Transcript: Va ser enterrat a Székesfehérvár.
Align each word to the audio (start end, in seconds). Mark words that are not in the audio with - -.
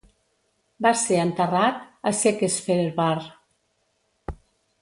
Va 0.85 0.91
ser 1.01 1.19
enterrat 1.25 1.83
a 2.01 2.11
Székesfehérvár. 2.21 3.31